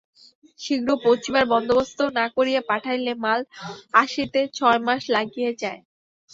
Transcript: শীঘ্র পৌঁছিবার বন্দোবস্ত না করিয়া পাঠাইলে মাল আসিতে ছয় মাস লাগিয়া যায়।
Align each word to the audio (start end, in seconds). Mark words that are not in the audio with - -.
শীঘ্র 0.59 0.89
পৌঁছিবার 1.03 1.45
বন্দোবস্ত 1.53 1.99
না 2.17 2.25
করিয়া 2.35 2.61
পাঠাইলে 2.69 3.13
মাল 3.23 3.39
আসিতে 3.93 4.39
ছয় 4.57 4.79
মাস 4.87 5.01
লাগিয়া 5.15 5.51
যায়। 5.61 5.81